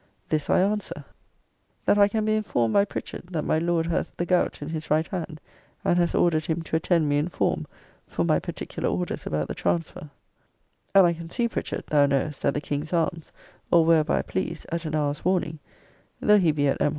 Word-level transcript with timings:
This 0.29 0.49
I 0.49 0.61
answer 0.61 1.05
'That 1.85 1.99
I 1.99 2.07
can 2.07 2.25
be 2.25 2.33
informed 2.35 2.73
by 2.73 2.85
Pritchard, 2.85 3.27
that 3.29 3.45
my 3.45 3.59
Lord 3.59 3.85
has 3.85 4.09
the 4.17 4.25
gout 4.25 4.59
in 4.59 4.69
his 4.69 4.89
right 4.89 5.05
hand; 5.07 5.39
and 5.85 5.99
has 5.99 6.15
ordered 6.15 6.47
him 6.47 6.63
to 6.63 6.75
attend 6.75 7.07
me 7.07 7.19
in 7.19 7.27
form, 7.29 7.67
for 8.07 8.23
my 8.23 8.39
particular 8.39 8.89
orders 8.89 9.27
about 9.27 9.47
the 9.47 9.53
transfer:' 9.53 10.09
And 10.95 11.05
I 11.05 11.13
can 11.13 11.29
see 11.29 11.47
Pritchard, 11.47 11.83
thou 11.85 12.07
knowest, 12.07 12.43
at 12.43 12.55
the 12.55 12.61
King's 12.61 12.93
Arms, 12.93 13.31
or 13.69 13.85
wherever 13.85 14.13
I 14.13 14.23
please, 14.23 14.65
at 14.71 14.85
an 14.85 14.95
hour's 14.95 15.23
warning; 15.23 15.59
though 16.19 16.39
he 16.39 16.51
be 16.51 16.67
at 16.67 16.81
M. 16.81 16.89